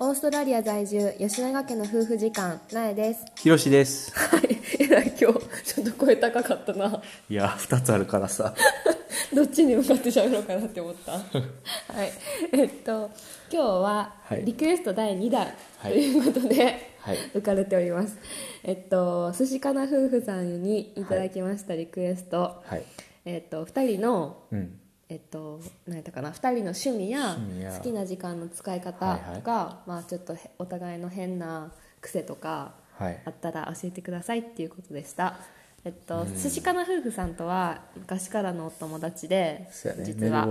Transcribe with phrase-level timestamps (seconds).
[0.00, 3.24] オーストラリア在住吉永家の夫婦時間なえです。
[3.36, 4.12] ひろしです。
[4.18, 4.58] はい。
[4.80, 7.00] えらい今日ちょっと声高かったな。
[7.30, 8.54] いや2つあるからさ。
[9.34, 11.12] どっちに向かって喋ろうかなって思った。
[11.12, 12.10] はい。
[12.52, 13.10] えっと
[13.52, 14.44] 今日ははい。
[14.44, 15.52] リクエスト第2弾と
[15.88, 15.98] はい。
[15.98, 17.16] いうことで、はい。
[17.34, 18.18] 浮かれております。
[18.64, 22.82] えっと寿司かな夫婦さんにいただきましたリクエスト、はい。
[23.24, 24.80] えっと2人のうん
[25.14, 27.38] えっと、何やったかな？2人の趣味や
[27.76, 29.20] 好きな時間の使い方とか、はい。
[29.42, 33.22] はいまあ、ちょっとへお互いの変な癖とかはい。
[33.24, 35.38] あったら教えてくださいっていうことでした、
[35.84, 40.04] えっと、寿司かな夫婦さんとは昔からのお友達でね。
[40.04, 40.48] 実は。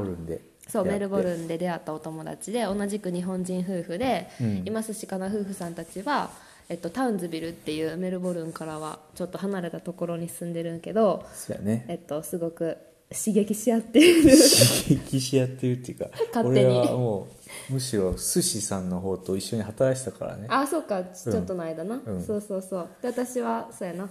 [0.70, 4.64] そうメルボルンンで出会ったお友達で同じく日本人夫婦で、うん。
[4.66, 6.32] 今寿司かな夫婦さんたちは、
[6.70, 11.26] えっと、タウンズビルっていうメルボルンからはちょっと離れたところに住んでるんけど、
[11.62, 11.84] ね。
[11.90, 12.78] えっと、すごく
[13.14, 14.24] 刺激し合っている。
[14.24, 16.66] 刺激し合ってるっていうか勝手に。
[16.66, 17.28] 俺はも
[17.70, 20.48] うむしろ寿司さんの方と一緒に働いてたからね。
[20.50, 21.04] あそうか。
[21.04, 22.24] ちちょっとの間な、うん。
[22.24, 22.90] そうそうそう。
[23.02, 24.10] で私はそうやな。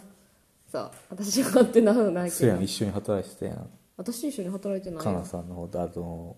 [0.70, 0.90] そう。
[1.10, 2.64] 私はってなるなそうやけどん。
[2.64, 3.70] 一緒に働いてたやん。
[3.96, 6.36] 私一緒に働いてないかよなさんの方とあと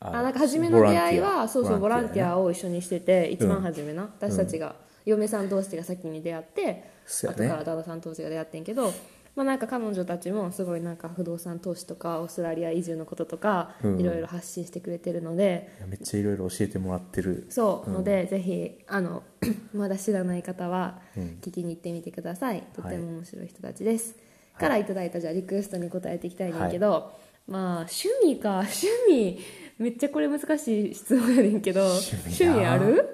[0.00, 2.22] ああなんか初めの出会いはそうそうボランティね。
[2.24, 4.74] アを一緒にしてて一番初めな、私たちが、
[5.06, 7.48] 嫁さん同士が先に出会って後そうやね。
[7.48, 8.92] から旦那さん同士が出会ってんけど
[9.36, 14.00] まあなんか彼女たちもすごいなんか不動産投資とかオーストラリア移住のこととかうん。
[14.00, 17.46] いろいろ発信してくれてるので、いやめっちゃいろいろ教えてもらってる。
[17.50, 19.22] そうので、ぜひあの
[19.72, 21.38] まだ知らない方はうん。
[21.42, 24.16] 聞きに行ってみてください、とても面白い人たちです、
[24.58, 27.12] からいただいたじゃあリクエストに答えていきたいねんけど、
[27.46, 29.38] まあ趣味か趣味
[29.78, 33.08] めっちゃこれ難しい質問やねんけど趣味なある？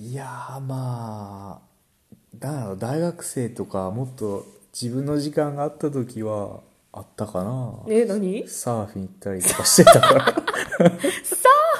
[0.00, 6.60] いやーまあだ大学生とかもっと自分の時間があった時は
[6.92, 7.74] あったかな。
[7.88, 8.46] え何？
[8.48, 10.00] サーフィン行ったりとかしてた。
[10.00, 10.38] からサー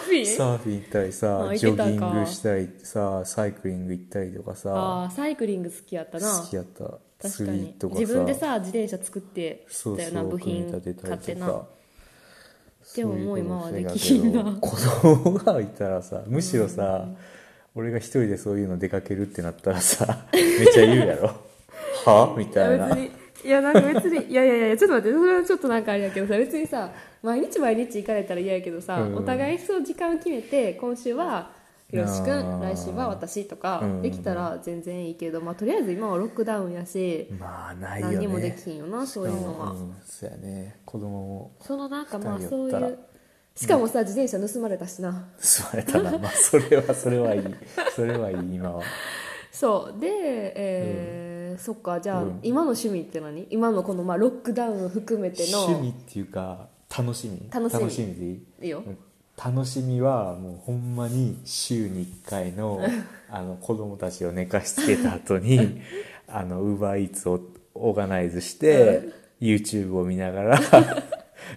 [0.04, 0.26] フィン？
[0.26, 6.40] サーフィン行ったりさあジョギングしたりさサイクリング行ったりとかあさーサイクリング好きやったな。
[6.40, 6.84] 好きやった。
[7.20, 11.62] 確釣かに自分でさ自転車作ってそうたよな部品買ってな。
[12.94, 17.06] でももう今はできひんな子供がいたらさむしろさ
[17.74, 21.47] 俺が一人でそういうの出かけるってなったらさめっちゃ言うやろ
[22.08, 22.34] は？
[22.36, 22.88] みいたいな。
[22.88, 23.10] や別に
[23.44, 26.90] いやなんか別にいやいやいやちょっと待ってそれはちょっとなんかあれやけどさ別にさ
[27.22, 29.16] 毎日毎日行かれたら嫌やけどさ、うん。
[29.16, 31.52] お互いそう時間を決めて今週は
[31.90, 34.02] ひろしくん来週は私とかうん。
[34.02, 38.14] できたら全然いいけど、まあ、とりあえず今はロックダウンやしまあないよね。
[38.16, 40.80] 何にもできひんよなそういうのは、んそうやね。
[40.84, 42.98] 子供もそのなんかまあそういう
[43.54, 45.28] しかもさ自転車盗まれたしな。
[45.38, 46.18] 座れたな。
[46.18, 47.42] まあそれはそれはいい。
[47.94, 48.82] それはいい今は。
[49.52, 50.00] そう。
[50.00, 50.08] で
[50.56, 51.27] えー
[51.58, 52.40] そっかじゃあ、うん。
[52.42, 53.46] 今の趣味って何？
[53.50, 57.48] 今のこのまあロックダウン含めての趣味っていうか楽しみ。
[57.50, 58.14] 楽しみ。
[58.14, 58.42] でいい？
[58.62, 58.82] いいよ。
[59.42, 62.80] 楽しみはもうほんまに週に1回の
[63.30, 65.80] あの子供たちを寝かしつけた後に
[66.26, 67.40] あのウーバーイーツを
[67.74, 69.10] オーガナイズして、
[69.40, 70.60] YouTube を見ながら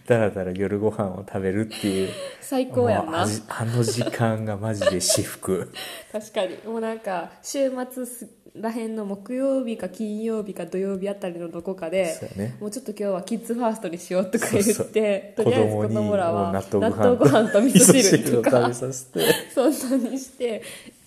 [0.07, 2.09] だらだら夜ご飯を食べるっていう。
[2.40, 3.25] 最高やんな。
[3.47, 5.72] あの時間がマジで至福。
[6.11, 6.57] 確かに。
[6.66, 12.57] もうなんか週末すらへんの木曜日か金曜日か土曜日あたりのどこかでね。
[12.59, 19.19] もうちょっと今日はキッズファーストにしようとか言ってとりあえず子供らは納豆ご飯納豆ご飯と味噌汁とか食べさせて。
[19.56, 20.61] そんなにして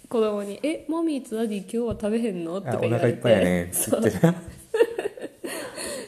[0.08, 2.98] 子供に「えマミーとダディ今日は食べへんの?」とか言われて。
[2.98, 3.70] 腹いっぱいやね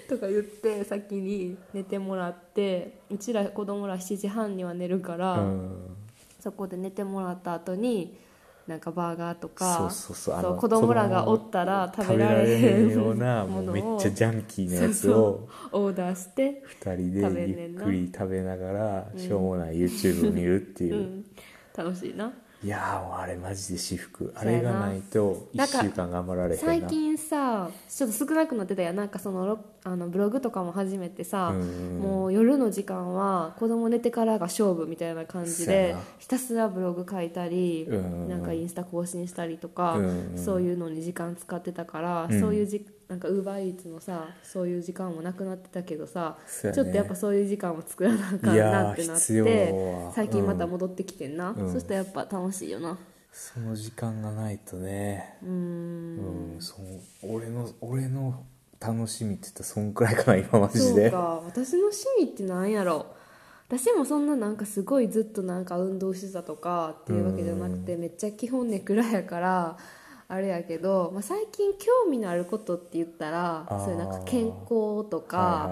[0.08, 5.70] とか言って先に寝てもらってうちら子供ら7時半には寝るから、うん。
[6.41, 8.16] そこで寝てもらった後に
[8.66, 20.94] なんかバーガーとかそうそうそう子供らがおったら食べられへんような もうめっちゃジャンキーなやつをオーダーして、2食べ人でゆっくり食べながらしょうもない YouTube を見るっていう。
[20.94, 21.25] う、ん、
[21.76, 22.32] 楽しいな
[22.66, 24.32] いやーもうあれマジで至福。
[24.34, 40.32] あれがないと1なんか週間頑張られ最近さちょっと少なくなってたやんなんかそのロあのブログとかも始めてさ、うんもう夜の時間は子供寝てからが勝負みたいな感じでひたすらブログ書いたり、うんなんかインスタ更新したりとか、うん。
[40.37, 42.40] そういうのに時間使ってたから、うん。
[42.40, 46.73] そういうじなんかウーバーイーツのさそういう時間もなくなってたけどさ、ね。
[46.73, 51.73] ちょっとやっぱそういう時間を作らなあかんなってなっては最近また戻ってきてんな、うん。
[51.73, 52.99] そしたらやっぱ楽しいよな。
[53.32, 55.38] その時間がないとね。
[55.43, 56.55] うーん。
[56.55, 56.87] うんそう。
[57.23, 58.44] 俺の俺の
[58.81, 61.02] 楽しみって言ったらそんくらいかな今マジで。
[61.02, 61.43] そうか。
[61.47, 63.06] 私の趣味ってなんやろ。
[63.69, 69.76] 私もそんななんかすごいずっとなんか運動してたとかっていうわけじゃなくてめっちゃ基本ネクラやから
[70.28, 75.70] あれやけど、まあ、最近興味のあることって言ったらそういうなんか健康とか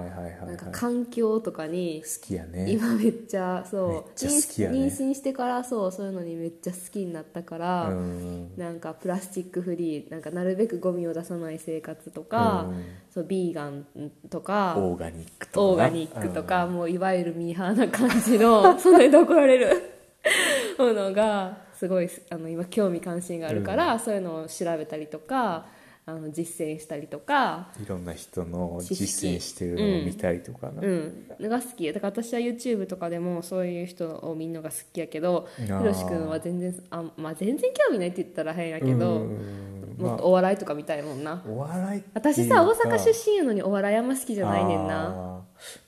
[0.70, 2.70] 環境とかに好きやね。
[2.70, 4.02] 今めっちゃそうね。
[4.14, 8.56] 妊妊娠してからそうそういうのにめっちゃ好きになったから、うん。
[8.56, 12.84] なんかプラスチックフリーなんかなるべくゴミを出さない生活とか、うん。
[13.12, 13.84] そうビーガン
[14.30, 15.60] とかオーガニックとか。
[15.60, 19.82] なオーガニックとか、もういわゆるミーハーな感じのそれで怒られる
[20.78, 25.66] ものがすごいあの今興味関心があるから、そういうのを調べたりとか
[26.06, 31.90] あの実践したりとかいろんな人の実践してるのを見たりとかな、うん、のが好き。
[31.90, 39.74] だから私は YouTube とかでもそういう人を見るのが好きやけどひろし君は全然あ、まあ、全然興味ないって言ったら変やけど、うん。
[39.98, 45.40] もっとお笑いとか見たいもんな、お笑い私さ大阪出身やのにお笑いあんま好きじゃないねんな。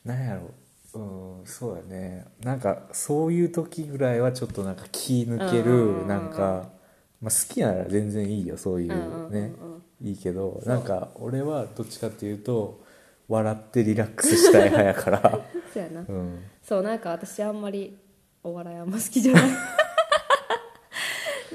[0.04, 0.42] なんやろ。
[0.42, 0.65] う
[0.98, 2.24] んそうやね。
[2.42, 6.70] なんかそういう時ぐらいはちょっとなんか気抜けるなんか、
[7.20, 9.52] まあ、好きなら全然いいよそういうね、
[10.02, 12.84] いいけどなんか俺はどっちかっていうと
[13.28, 15.40] 笑ってリラックスしたい派やから。
[15.72, 16.04] そうやな。
[16.08, 16.42] うん。
[16.62, 17.96] そうなんか私あんまり
[18.42, 19.42] お笑いあんま好きじゃない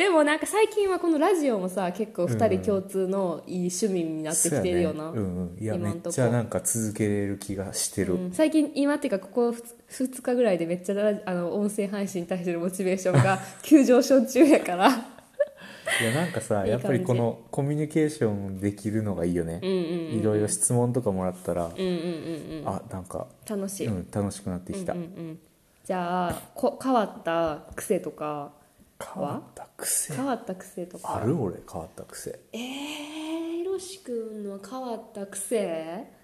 [0.02, 6.16] でもなんか最近はこのラジオもさ結構2人共通のいい趣味になってきてるよな、そうんうん、いやめっ今んとこ。
[6.16, 8.32] ちゃなんか続けれる気がしてる、うん。
[8.32, 9.50] 最近今っていうかここ
[9.92, 10.96] 2日ぐらいでめっちゃ
[11.28, 14.88] あの音声配信に対するモチベーションが 急上昇中やから。
[14.90, 19.80] いやなんかさやっぱりこのコミュニケーションできるのがいいよね、うんうんう
[20.16, 20.20] ん。
[20.20, 22.64] いろいろ質問とかもらったら、うんうんうんうん。
[22.66, 25.40] あなんか、楽しい、うん、楽しくなってきた、うんうんうん。
[25.86, 28.60] じゃあこ変わった癖とか
[29.02, 30.14] 変わった癖。
[30.14, 31.16] 変わった癖とか。
[31.16, 32.40] ある俺変わった癖。
[32.54, 36.22] えー、ひろしくんの変わった癖？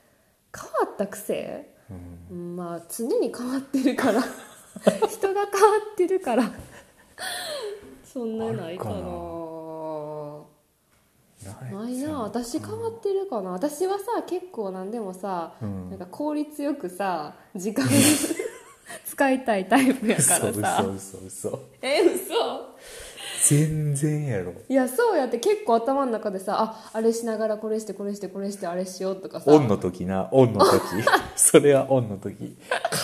[0.56, 1.76] 変わった癖、
[2.32, 4.22] うん、まあ常に変わってるから。
[5.10, 6.52] 人が変わってるから。
[8.04, 8.96] そんなないかな。
[11.72, 11.90] な。
[11.90, 12.22] いな。
[12.22, 13.52] 私変わってるかな。
[13.52, 15.90] 私はさ結構何でもさ、うん。
[15.90, 17.86] なんか効率よくさ時間
[19.18, 22.78] 使いたいタイプやから嘘さ嘘嘘嘘え嘘。
[23.50, 24.54] 全然やろ。
[24.70, 29.52] いやそうやって結構頭の中でさああれしながらこれしてこれしてこれしてあれしようとかさ。
[29.52, 30.30] オンの時な。
[30.32, 30.82] オンの時。
[31.36, 32.56] それはオンの時。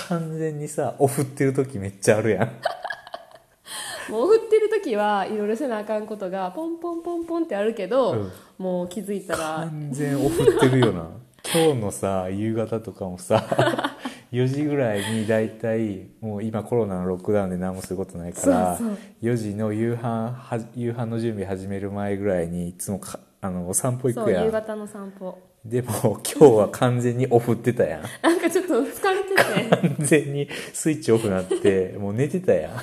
[0.07, 4.11] 完全にさオフってる時めっちゃあるやん。
[4.11, 8.31] もう振ってる時はいろいろせなあかんことがポンポンポンポンってあるけど、うん。
[8.59, 9.39] もう気づいたら。
[9.39, 11.07] 完全オフってるよな。
[11.43, 13.43] 今日のさ夕方とかもさ
[14.33, 18.97] 4時ぐらいに大体もう今コロナのロックダウンで何もすることないからそうそう。
[19.21, 24.45] 4時の夕飯は夕飯の準備始める前ぐらいにいつもかあのお散歩行くやん。
[24.45, 25.37] 夕方の散歩。
[25.63, 28.03] でも今日は完全にオフってたやん。
[28.23, 29.69] なんかちょっと疲れてて。
[29.69, 32.73] 完全にスイッチオフなってもう寝てたやん。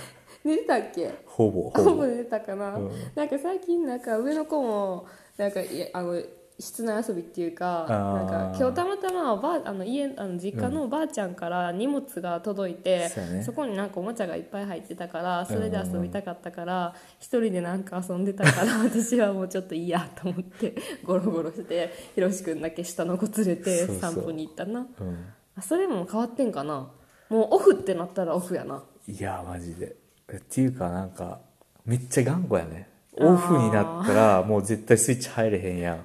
[0.45, 1.11] 寝てたっけ？
[1.27, 2.91] ほぼほぼ寝てたかな、うん。
[3.15, 5.07] なんか最近なんか上の子も
[5.37, 6.23] なんかいやあの
[6.61, 13.43] 室内遊びっていうかなんか今日たまたまおばああの家あの実家のおばあちゃんから荷物が届いて、そうやね。
[13.43, 20.75] そこになんかおもちゃがいっぱい入ってたからそれで遊びたかったから一人でなんか遊んでたから 私はもうちょっといいやと思って
[21.05, 23.99] ゴロゴロしてひろしくんだけ下の子連れてそうそう。
[23.99, 24.81] 散歩に行ったな。
[24.81, 25.27] うん。
[25.57, 26.91] あそれも変わってんかな？
[27.29, 28.83] もうオフってなったらオフやな。
[29.07, 29.97] いやマジで。
[30.33, 31.41] っていうかなんか
[31.85, 32.89] めっちゃ頑固やね。
[33.19, 36.05] オフになったらもう絶対スイッチ入れへんやん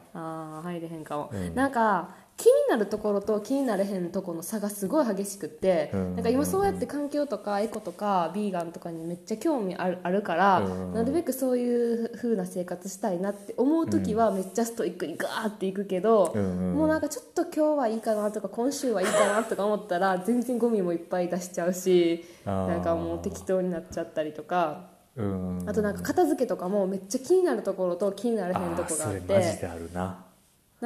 [0.72, 1.56] 入れへんかも、うん。
[1.56, 6.16] なんか気になるところと気になれへんところの差がすごい激しくって、うん。
[6.16, 10.94] なんか今そうやって環境とかエコとかビーガンとかにめっちゃ興味あるあるから、うん。
[10.94, 16.76] なるべくそういう風な生活したいなって思う時はめっちゃストイックにガーっていくけど、うんうん。
[16.76, 24.94] もうなんかちょっと今日はいいかなとか今週はいいかなとか思ったら全然ゴミもいっぱい出しちゃうしなんかもう適当になっちゃったりとか。
[25.16, 25.64] うん。
[25.66, 29.90] あとなんか片付けとかもめっちゃ気になるところと気にならへんところがあっあーそれマジてである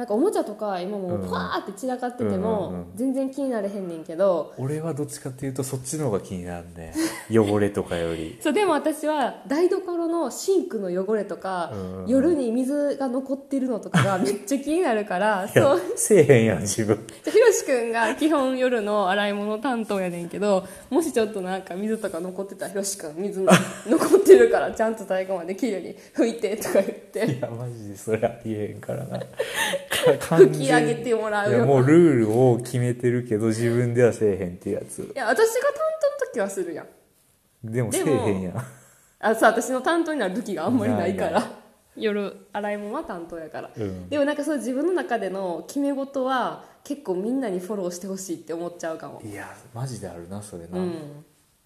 [0.00, 1.28] なんかおもちゃとか今もううん。
[1.28, 2.86] パーって散らかっててうんうんうもん。
[2.94, 4.54] 全然気になれへんねんけど。
[4.56, 6.94] 俺はどっちかっていうとそっちの方が気になるね。
[7.30, 8.38] 汚れとかより。
[8.42, 15.80] そうでも私は台所のシンクの汚れとかうん夜に水が残ってるのとかが めっちゃ気になるからそう。
[15.96, 16.98] せえへんやん自分。
[17.24, 23.52] ひろしくんが基本夜の洗い物担当やねんけどもしちょっとなんか水とか残ってたらひろしくん水の
[23.86, 29.20] 残ってるからちゃんと最後まできれいに拭いてとか言っていやマジでそれありえへんからな。
[30.00, 35.00] 拭き上げてもらうよいやもうルールを決めてるけど自分ではせえへんっていうやつ。
[35.02, 35.72] いや私が担
[36.18, 36.86] 当の時はするやん。
[37.70, 38.66] でもせえへんやん。
[39.18, 41.60] あそう私の担当になる時があんまりないから。
[41.96, 44.08] 夜洗い物は担当やから、うん。
[44.08, 49.20] でもなんかそう自分の中での決め事は結構みんなにフォローしてほしいって思っちゃうかも。
[49.22, 51.24] いやマジであるなそれな、うん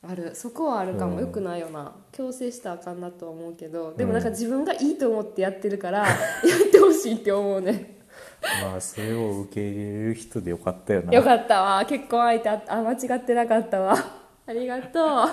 [0.08, 0.34] ある。
[0.34, 1.20] そこはあるかも、うん。
[1.20, 1.92] よくないよな。
[2.12, 3.92] 強制したらあかんなとは思うけど。
[3.94, 6.06] でもなんか自分がいいと思ってやってるから、 や
[6.66, 7.98] ってほしいって思うね。
[8.62, 11.12] まあそれを受け入れる人でよかったよな。
[11.12, 11.84] よかったわ。
[11.86, 13.96] 結婚相手ああ間違ってなかったわ。
[14.46, 15.28] ありがとう。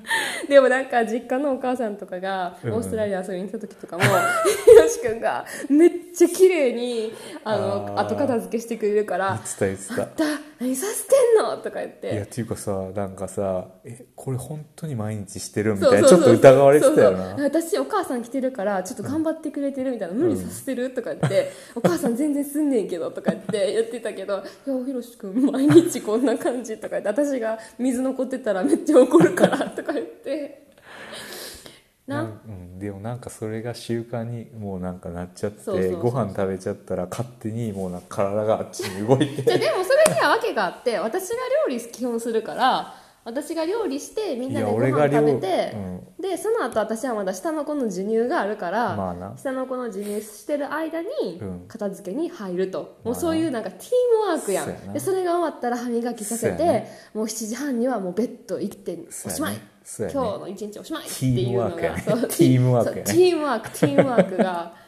[0.48, 2.74] でもなんか実家のお母さんとかがオうん。
[2.78, 7.12] ーストラリア遊びに来た時とかもひろし君がめっちゃ綺麗に
[7.44, 15.74] あの後片付けしてくれるから言ってた言ってた「だ何させてんの?」とか言っいやてっていうかさなんかさえこれ本当に毎日してる？
[15.74, 17.36] みたいなちょっと疑われてたよな。
[17.44, 20.90] 私お母さん来てるからちょっと頑張ってくれてるみたいな、無理させてる？
[20.90, 30.66] とか言って、お母さん全然すんねんけどとか言って 言ってたけど「いやひろし君毎日こんな感じ」とか言って私が水残ってたらめっちゃ怒るからとか言って。
[32.08, 32.30] なうん、
[32.78, 36.00] でもなんかそれが習慣にもうなんかなっちゃってそうそうそう。
[36.02, 42.94] ご飯食べちゃったら勝手にもうなんか体があっちに動いじゃでもそれには訳があって私が料理基本するから
[43.24, 46.00] 私が料理してみんなでご飯食べて、うん。
[46.20, 49.34] でその後私はまだ下の子の授乳があるから、まあな。
[49.36, 51.08] 下の子の授乳してる間に
[51.40, 51.64] うん。
[51.68, 53.18] 片付けに入ると、もまあな。
[53.18, 53.90] うそういうなんかティー
[54.24, 54.64] ムワークやん。
[54.64, 54.92] そうやな。
[54.92, 59.60] でそれが終わったら歯磨きさせて、もう7時半にはもうベッド行っておしまい、ね。
[59.98, 63.70] 今日の一日おしまいっていうのがティームワークティームワーク。
[63.70, 64.36] ティームワーク。
[64.36, 64.87] がし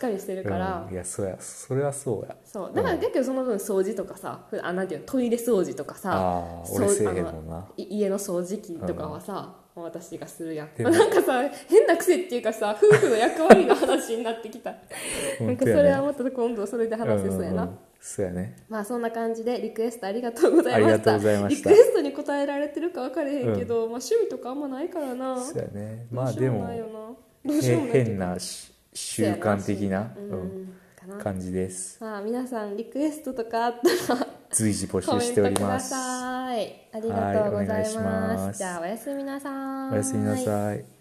[0.00, 0.94] っかりしてるから、うん。
[0.94, 1.36] いやそうや。
[1.38, 2.34] それはそうや。
[2.42, 2.72] そう。
[2.74, 7.68] だからだけどその分掃除とかさふあなんていうのトイレ掃除とかさ俺せえへんもんな。
[7.76, 10.74] い家の掃除機とかはさ、私がするやん。
[10.74, 14.74] でも なんかさ変な癖っていうかさ夫婦の役割の話になってきた。
[15.40, 17.78] なんかそれはもっと今度それで話せそうやな、んんん。
[18.00, 18.56] そうやね。
[18.68, 21.18] まあそんな感じでリクエストありがとうございました。
[21.20, 21.48] した。
[21.48, 25.38] リクエストに答えられてるか分かれへんけど、まあ趣味とかあんまないからな。
[25.38, 26.06] そうやね。
[26.10, 31.20] まあでもよううしようもないへ変なし習慣的なううん。
[31.22, 31.98] 感じです。
[32.00, 36.88] まあ皆さんリクエストとかあったら随時募集してお トくだりますさい。
[36.92, 38.58] ありがとうございます。
[38.58, 39.94] じゃあおやすみなさい。
[39.94, 40.99] おやすみなさい